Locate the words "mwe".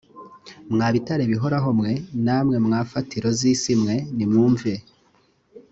1.79-1.91, 3.81-3.95